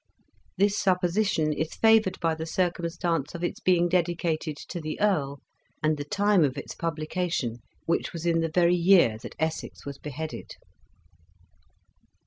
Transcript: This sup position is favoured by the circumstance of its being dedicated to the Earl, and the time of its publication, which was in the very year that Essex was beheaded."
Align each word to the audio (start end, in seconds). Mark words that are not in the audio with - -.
This 0.57 0.79
sup 0.79 0.99
position 1.01 1.53
is 1.53 1.75
favoured 1.75 2.19
by 2.19 2.33
the 2.33 2.47
circumstance 2.47 3.35
of 3.35 3.43
its 3.43 3.59
being 3.59 3.87
dedicated 3.87 4.57
to 4.69 4.81
the 4.81 4.99
Earl, 4.99 5.41
and 5.83 5.95
the 5.95 6.03
time 6.03 6.43
of 6.43 6.57
its 6.57 6.73
publication, 6.73 7.59
which 7.85 8.11
was 8.11 8.25
in 8.25 8.39
the 8.39 8.49
very 8.49 8.73
year 8.73 9.19
that 9.19 9.35
Essex 9.37 9.85
was 9.85 9.99
beheaded." 9.99 10.55